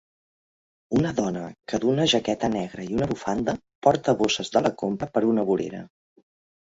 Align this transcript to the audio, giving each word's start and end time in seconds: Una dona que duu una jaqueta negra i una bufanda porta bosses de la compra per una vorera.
Una 0.99 1.09
dona 1.19 1.43
que 1.73 1.79
duu 1.83 1.91
una 1.91 2.07
jaqueta 2.15 2.49
negra 2.55 2.87
i 2.87 2.97
una 2.99 3.09
bufanda 3.11 3.55
porta 3.89 4.19
bosses 4.23 4.51
de 4.57 4.65
la 4.69 4.73
compra 4.85 5.11
per 5.19 5.25
una 5.35 5.47
vorera. 5.51 5.83